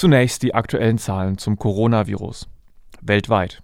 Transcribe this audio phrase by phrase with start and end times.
[0.00, 2.48] Zunächst die aktuellen Zahlen zum Coronavirus.
[3.02, 3.62] Weltweit.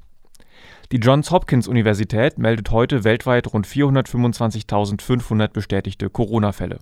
[0.92, 6.80] Die Johns Hopkins Universität meldet heute weltweit rund 425.500 bestätigte Corona-Fälle.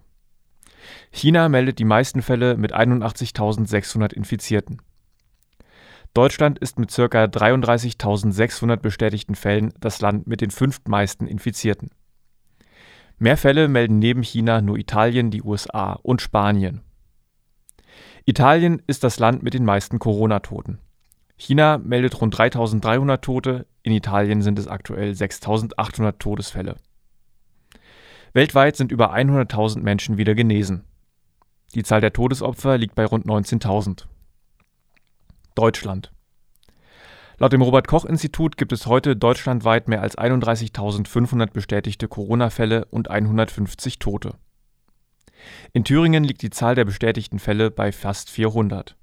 [1.12, 4.82] China meldet die meisten Fälle mit 81.600 Infizierten.
[6.14, 7.05] Deutschland ist mit ca.
[7.05, 11.91] 33.600 bestätigten Fällen das Land mit den fünftmeisten Infizierten.
[13.18, 16.80] Mehr Fälle melden neben China nur Italien, die USA und Spanien.
[18.27, 20.79] Italien ist das Land mit den meisten Corona-Toten.
[21.37, 26.77] China meldet rund 3300 Tote, in Italien sind es aktuell 6800 Todesfälle.
[28.32, 30.84] Weltweit sind über 100.000 Menschen wieder genesen.
[31.74, 34.06] Die Zahl der Todesopfer liegt bei rund 19.000.
[35.54, 36.10] Deutschland.
[37.37, 43.10] Laut dem Robert Koch Institut gibt es heute deutschlandweit mehr als 31.500 bestätigte Corona-Fälle und
[43.10, 44.34] 150 Tote.
[45.77, 48.95] In Thüringen liegt die Zahl der bestätigten Fälle bei fast 400.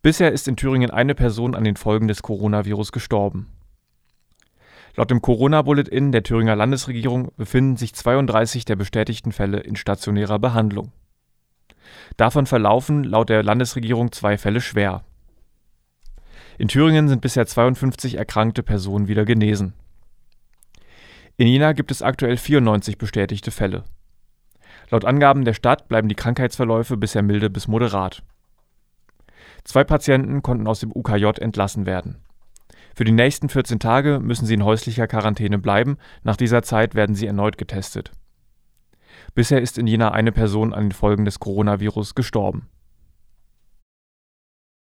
[0.00, 3.46] Bisher ist in Thüringen eine Person an den Folgen des Coronavirus gestorben.
[4.96, 10.92] Laut dem Corona-Bulletin der Thüringer Landesregierung befinden sich 32 der bestätigten Fälle in stationärer Behandlung.
[12.16, 15.04] Davon verlaufen laut der Landesregierung zwei Fälle schwer.
[16.56, 19.74] In Thüringen sind bisher 52 erkrankte Personen wieder genesen.
[21.36, 23.84] In Jena gibt es aktuell 94 bestätigte Fälle.
[24.90, 28.22] Laut Angaben der Stadt bleiben die Krankheitsverläufe bisher milde bis moderat.
[29.64, 32.16] Zwei Patienten konnten aus dem UKJ entlassen werden.
[32.94, 37.14] Für die nächsten 14 Tage müssen sie in häuslicher Quarantäne bleiben, nach dieser Zeit werden
[37.14, 38.10] sie erneut getestet.
[39.34, 42.68] Bisher ist in Jena eine Person an den Folgen des Coronavirus gestorben